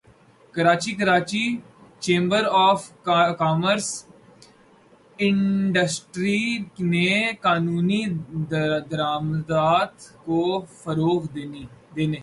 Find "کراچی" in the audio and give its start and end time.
0.55-0.93, 0.95-1.45